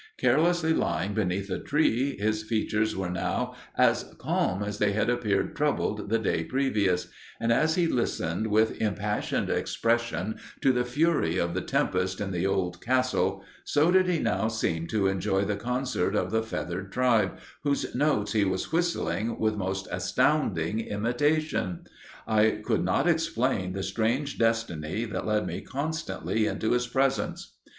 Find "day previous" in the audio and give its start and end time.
6.17-7.07